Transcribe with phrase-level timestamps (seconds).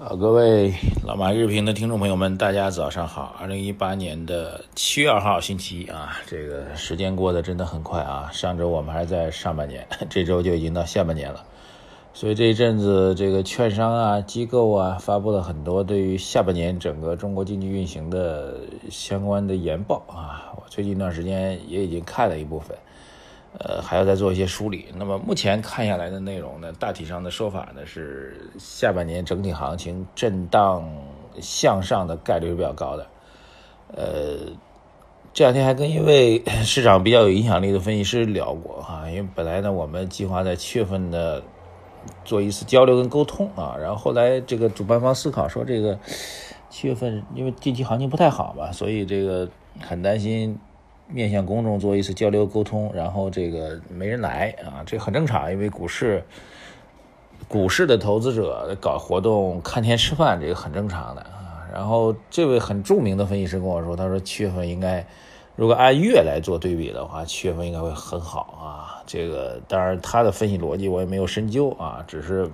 [0.00, 0.72] 呃，各位
[1.04, 3.34] 老马日评的听众朋友们，大家早上好。
[3.40, 8.30] 二零一八年的七月二号星期一啊，这个时间过得真的很快啊。
[8.32, 11.44] 上周我们还在上半年， 这周就已经到下半年了。
[12.14, 18.54] 所以这一阵子，这个券商啊、机构啊，发布了很多对于下半年整个中国经济运行的
[18.88, 20.54] 相关的研报啊。
[20.54, 22.78] 我最近一段时间也已经看了一部分。
[23.58, 24.86] 呃，还要再做一些梳理。
[24.96, 30.86] 那么目前看下来的内容呢，大体上的说法呢是，下半年整体行情震荡
[31.40, 33.06] 向上的概率是比较高的。
[33.96, 34.52] 呃，
[35.32, 41.42] 这两天还跟一位市场比较有影响力的分析师聊过哈，因为本来呢我们计划在七月份的
[42.24, 45.98] 做一次交流跟沟通啊，然后后来这个主办方思考说，这个
[46.68, 49.48] 七月份因为近期行情不太好吧，所以这个
[49.80, 50.56] 很担心。
[51.10, 56.22] 面向公众做一次交流沟通，然后这个没人来啊，这很正常，因为股市，
[57.48, 61.66] 股市的投资者搞活动看天吃饭，这个很正常的啊。
[61.72, 65.06] 然后这位很著名的分析师跟我说，他说七月份应该，
[65.56, 69.02] 如果按月来做对比的话，七月份应该会很好啊。
[69.06, 72.50] 这个当然他的分析逻辑我也没有深究啊，只是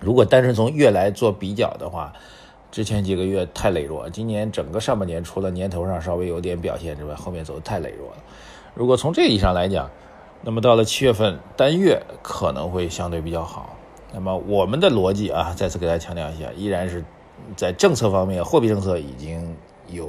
[0.00, 2.12] 如果单纯从月来做比较的话。
[2.70, 8.22] 之前几个月太羸弱，今年整个上半年除了年头上稍微有点表现之外，后面走的太羸弱了。
[8.74, 9.90] 如果从这个意义上来讲，
[10.42, 13.74] 那么到了七月份单月可能会相对比较好。
[14.12, 17.04] 那么我们的逻辑啊，再次给大家强调一下，依然是
[17.56, 19.56] 在政策方面，货币政策已经
[19.88, 20.08] 有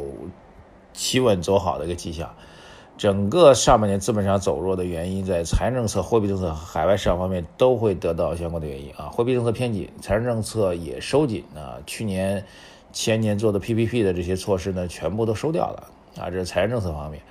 [0.94, 2.30] 企稳走好的一个迹象。
[3.00, 9.06] 整个上半年资本市场走弱的原因，在财政政策、货币政策和、海外市场方面都会得到相关的原因啊。
[9.06, 11.80] 货币政策偏紧，财政政策也收紧啊。
[11.86, 12.44] 去年、
[12.92, 15.88] 前年做的 PPP 的这些措施呢，全部都收掉了
[16.22, 16.30] 啊。
[16.30, 17.22] 这是财政政策方面，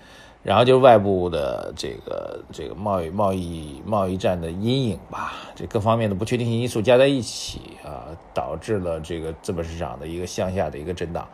[0.42, 11.28] 然后就是外部的这个这个贸易贸易贸易战的阴影吧，这各方面的不确定性因素加在一起啊，导致了这个资本市场的一个向下的一个震荡。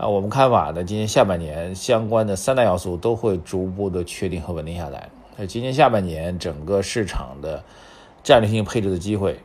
[0.00, 5.10] 啊，我们看法呢，今年下半年相关的三大要素都会逐步的确定和稳定下来。
[5.36, 7.62] 那今年下半年整个市场的
[8.22, 9.38] 战略性配置的机会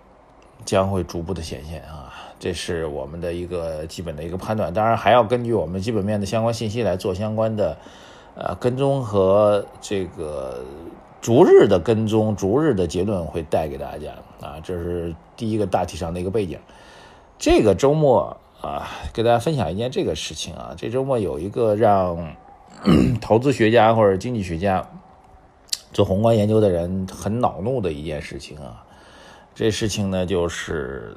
[0.63, 4.73] 将会逐步的显现啊，这是我们的一个基本的一个判断。
[4.73, 7.77] 当然还要根据我们基本面的相关信息来做相关的
[8.35, 10.63] 呃跟踪和这个
[11.19, 16.57] 逐日的跟踪，逐日的结论会带给大家啊，这是第一个大体上的一个背景。
[17.37, 18.37] 这个周末。
[18.65, 22.35] 啊，给大家分享一件这个事情啊，这周末有一个让
[23.21, 24.83] 投资学家或者经济学家
[25.93, 28.83] 做宏观研究的人很恼怒的一件事情啊。
[29.53, 31.15] 这事情呢，就是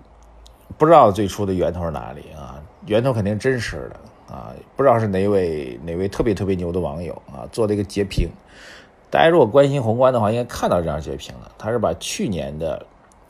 [0.77, 8.29] 不知道最初的源头是哪里啊，源头肯定真实的啊，不知道是哪位哪位特别特别牛的网友啊做了一个截屏。
[9.11, 11.51] 大家如果关心宏观的话，应该看到这张截屏了。
[11.57, 12.85] 他是把去年的。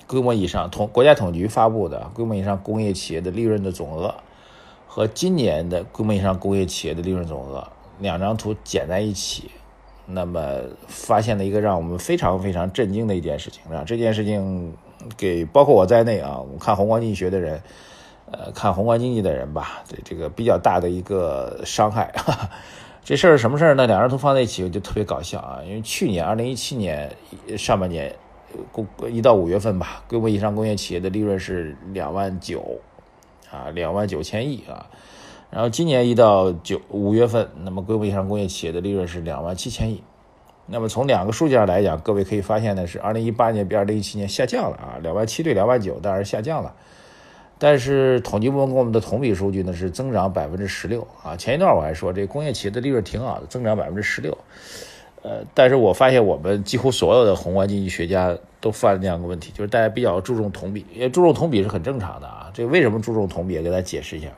[0.09, 4.15] 规模以上，统国家统计局发布的规模以上工业企业的利润的总额，
[4.87, 7.69] 和今年的规模以上工业企业的利润总额
[8.01, 9.51] 两张图剪在一起，
[10.07, 13.85] 那么发现了一个让我们非常非常震惊的一件事情让！
[13.85, 14.73] 这件事情
[15.15, 17.61] 给包括我在内啊，我们看宏观经济学的人，
[18.31, 22.15] 呃，看宏观经济的人吧，这这个比较大的一个伤害。
[23.05, 23.87] 这事儿什么事儿呢？
[23.87, 25.61] 两张图放在一起就特别搞笑啊！
[25.67, 27.15] 因为去年二零一七年
[27.59, 28.15] 上半年。
[29.11, 32.81] 一到五月份吧，规模以上工业企业的利润是两万九，
[33.51, 34.87] 啊，两万九千亿啊。
[35.51, 40.03] 然后今年一到九五月份，那么规模以上工业企业的利润是两万七千亿。
[40.67, 46.75] 那么从两个数据上来讲，各位可以发现呢，是二零一八年比二零一七年下降了啊，两万七对两万九当然下降了。
[47.59, 51.35] 但是统计部门给我们的同比数据呢是增长百分之十六啊。
[51.37, 54.37] 前一段我还说这工业企业的利润挺好的，增长百分之十六。
[55.23, 62.51] 呃，但是我发现我们几乎所有的宏观经济学家都犯了这样一个问题，就是大家比较注重同比，也注重同比是很正常的啊。
[62.55, 63.61] 这为什么注重同比？
[63.61, 64.29] 给大家解释一下，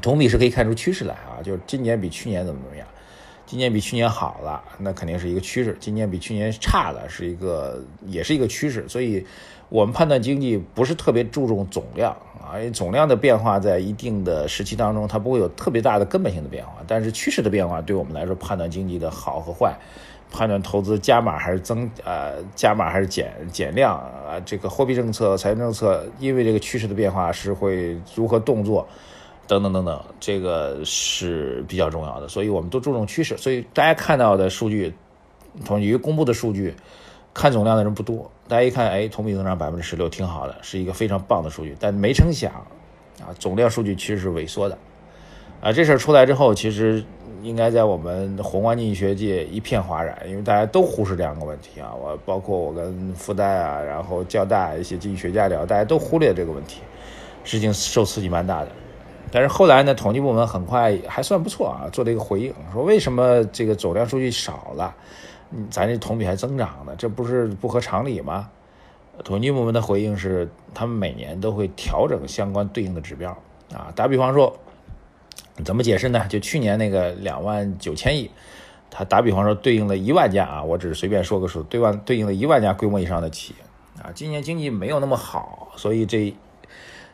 [0.00, 2.86] 同比是可以看出趋势来啊，就是今年比去年怎么怎么样，
[3.46, 8.88] 今年比去年好了，那肯定是一个趋势；今年比去年差了，是一个也是一个趋势。
[8.88, 9.24] 所以，
[9.68, 12.16] 我们判断经济不是特别注重总量。
[12.44, 19.74] 啊，因为总量的变化在一定的时期当中，它不会有特别大的根本性的变化，但是趋势的变化对我们来说，判断经济的好和坏，
[20.30, 28.86] 判断投资加码还是增，呃，加码还是减减量啊，这个货币政策、财政政策，因为这个趋势的变化是会如何动作，
[29.46, 34.92] 等等等等，这个是比较重要的，所以我们都注重趋势，所以大家看到的数据，
[35.64, 36.74] 统计局公布的数据。
[37.36, 38.30] 看总量的人不多。
[38.46, 41.74] 大家一看，哎，同比增长百分之十六，挺好的，是一个非常棒的数据。
[41.80, 42.52] 但没成想，
[43.20, 44.78] 啊，总量数据其实是萎缩的。
[45.60, 47.02] 啊，这事儿出来之后，其实
[47.42, 51.92] 应该在我们宏观经济学界一片哗然，因为大家都忽视这样的问题啊。
[51.92, 56.82] 我包括我跟复旦啊，然后交大一些经济学家聊，大家都忽略这个问题，
[57.42, 58.68] 事情受刺激蛮大的。
[59.34, 64.94] 但是后来呢，统计部门很快还算不错啊，做了一个回应，说为什么这个总量数据少了，
[65.68, 66.94] 咱这同比还增长呢？
[66.96, 68.48] 这不是不合常理吗？
[69.24, 73.36] 统计部门的回应是，他们每年都会调整相关对应的指标
[73.72, 73.92] 啊。
[73.96, 74.56] 打比方说。
[75.64, 76.26] 怎么解释呢？
[76.28, 78.28] 就去年那个两万九千亿，
[78.90, 84.10] 它打比方说对应了一万家啊，我只是随便说个数，对万对应了一万家规模以上的企业啊。
[84.12, 86.34] 今年经济没有那么好，所以这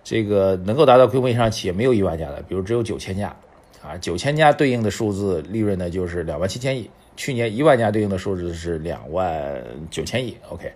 [0.02, 3.34] 这个能够达到规模以上企业没有一万家的，比如只有九千家
[3.82, 3.96] 啊。
[3.98, 10.36] 九千家对应的数字利润呢就是两万七千亿，去年一万家对应的数字是两万九千亿。
[10.48, 10.72] OK，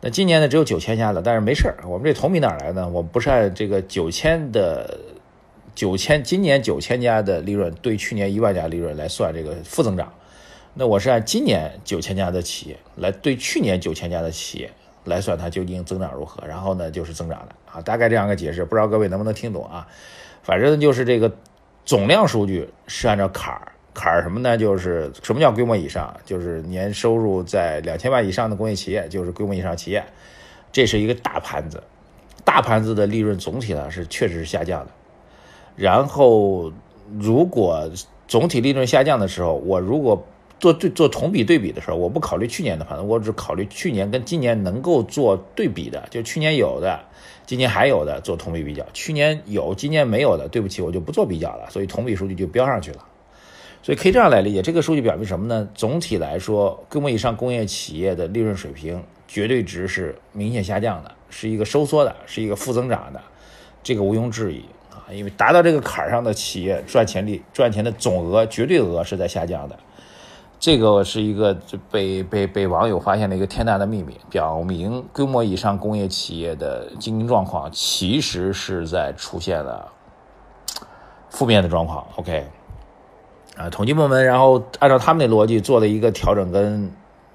[0.00, 2.88] 那今年呢只有九千家了，但是没事我们这同比哪来呢？
[2.88, 4.98] 我们不是按这个九千的。
[5.72, 10.12] 九千，今年九千家的利润对去年一万家利润来算这个负增长，
[10.74, 14.70] 那我是按今年九千家的企业来对去年九千家的企业
[15.04, 19.86] 来算它究竟增长如何，然后呢就是增长的啊，大概这样个解释，不知道各位能不能听懂啊？
[20.42, 21.30] 反正就是这个
[21.84, 24.56] 总量数据是按照坎儿，坎儿什么呢？
[24.56, 26.14] 就是什么叫规模以上？
[26.24, 30.04] 就是年收入在两千万以上的工业企业就是规模以上企业，
[30.72, 31.82] 这是一个大盘子，
[32.44, 34.90] 大盘子的利润总体呢是确实是下降的。
[35.76, 36.70] 然后，
[37.18, 37.90] 如果
[38.28, 40.22] 总体利润下降的时候，我如果
[40.60, 47.00] 做对做同比对比的时候，我不考虑去年的，反正我只考虑去年跟今年能够做对比的，就去年有的，
[47.46, 48.84] 今年还有的做同比比较。
[48.92, 51.68] 去年有，今年没有的，对不起，我就不做比较了。
[51.70, 52.98] 所以同比数据就标上去了。
[53.82, 55.66] 所以可以这样来理解，这个数据表明什么呢？
[55.74, 63.22] 总体来说，规模以上工业企业的利润水平绝对值是明显下降的，是一个收缩的，是一个负增长的，
[63.82, 65.08] 这个毋庸置疑啊。
[65.10, 69.78] 因为达到这个坎儿上的企业赚钱率、赚钱的总额、绝对额是在下降的，
[70.60, 71.58] 这个是一个
[71.90, 79.90] 被被被网友发现了一个天大的秘密，表明规模以上工业企业的经营状况其实是在出现了
[81.30, 82.06] 负面的状况。
[82.16, 82.46] OK，
[83.56, 86.92] 啊，统计部门然后按照他们的逻辑做了一个调整跟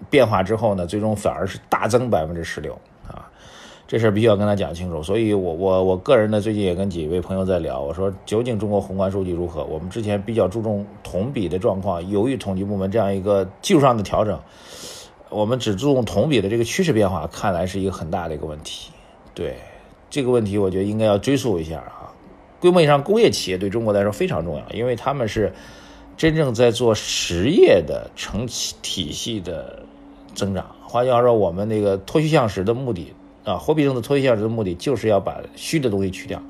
[0.08, 3.26] 变化之后呢，最终反而是大增百分之十六啊。
[3.88, 9.64] 这事儿必须要跟他讲清楚，所以我我我个人呢，最近也跟几位朋友在聊，我说究竟中国宏观数据如何？
[9.66, 14.40] 我们之前比较注重同比的状况，由于统计部门这样一个技术上的调整，
[15.30, 18.90] 我们只注重同比的这个趋势变化，看来是一个很大的一个问题。
[19.36, 19.56] 对
[20.10, 22.10] 这个问题，我觉得应该要追溯一下啊。
[22.60, 25.54] 规模以上工业企业对中国来说非常重要，因为他们是
[26.18, 28.48] 真正在做实业的成
[28.82, 29.84] 体系的
[30.34, 30.66] 增长。
[30.82, 33.14] 换句话说，我们那个脱虚向实的目的。
[33.46, 36.42] 啊，货币政策脱虚向实的目的就是要把虚的东西去掉，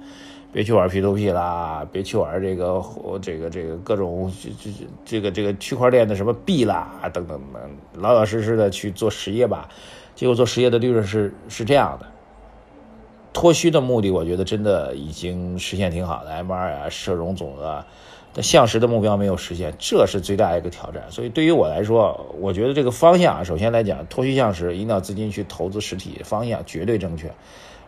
[0.54, 2.82] 别去玩 P2P 啦，别去玩这个
[3.22, 4.72] 这个这个各种这这
[5.04, 9.68] 这个这个区块链的什么币啦等等等，老老实实的去做实业吧。
[10.16, 12.08] 结果做实业的利润是是这样的，
[13.34, 17.88] 脱虚的目的我觉得真的已经实现挺好的，M2 啊，社融总额啊。
[18.38, 21.04] 但向实的目标没有实现，这是最大一个挑战。
[21.10, 27.32] 所以对于我来说，我觉得这个方向啊，首先来讲，脱虚向实，引导资金去投资实体，方向绝对正确。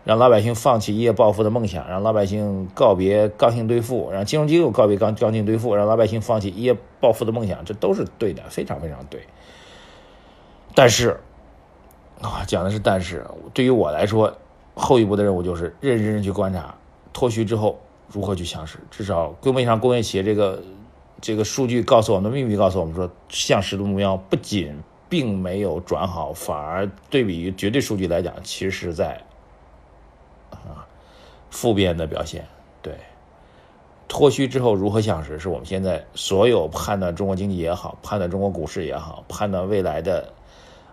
[0.05, 9.19] 让老百姓放弃一夜暴富的梦想，让老百姓告别刚性兑付，让金融机构告别刚刚性兑付，让老百姓放弃一夜暴富的梦想，这都是对的，非常非常对。
[10.73, 11.19] 但是，
[12.21, 14.33] 啊，讲的是但是，对于我来说，
[14.75, 16.75] 后一步的任务就是认认真真去观察
[17.11, 17.77] 脱虚之后。
[18.09, 18.79] 如何去向实？
[18.89, 20.63] 至少规模以上工业企业这个
[21.19, 24.77] 这个数据告诉我们的秘密，告诉我们说，向实的目标不仅
[25.09, 29.21] 并没有转好，反而对比于绝对数据来讲，其实是在
[30.51, 30.87] 啊
[31.49, 32.45] 负面的表现。
[32.81, 32.93] 对，
[34.07, 40.31] 脱虚之后如何向实，是我们现在所有判断中国经济也好，判断中国股市也好，判断未来的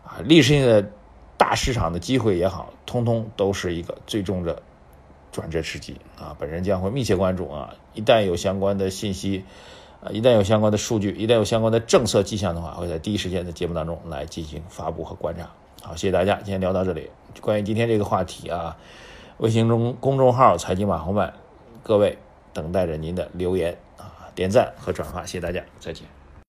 [0.05, 0.89] 啊历史性的
[1.37, 4.63] 大市场的机会也好，通通都是一个最终的。
[5.35, 9.45] 转折时机啊，本人将会密切关注啊，一旦有相关的信息，
[10.01, 15.51] 啊，一旦有相关的数据，一旦有相关的政策迹象的话，会在第一时间的节目当中来进行发布和观察。
[15.83, 17.11] 好，谢谢大家，今天聊到这里。
[17.41, 18.77] 关于今天这个话题啊，
[19.39, 21.35] 微信中公众号“财经马红漫”，
[21.83, 22.17] 各位
[22.53, 26.24] 等待着您的留言啊，点赞和转发，谢谢大家，再见。